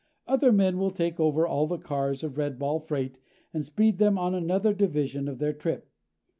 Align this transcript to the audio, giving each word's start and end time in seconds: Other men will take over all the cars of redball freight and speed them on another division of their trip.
Other 0.25 0.51
men 0.51 0.79
will 0.79 0.89
take 0.89 1.19
over 1.19 1.45
all 1.45 1.67
the 1.67 1.77
cars 1.77 2.23
of 2.23 2.33
redball 2.33 2.83
freight 2.83 3.19
and 3.53 3.63
speed 3.63 3.99
them 3.99 4.17
on 4.17 4.33
another 4.33 4.73
division 4.73 5.27
of 5.27 5.37
their 5.37 5.53
trip. 5.53 5.91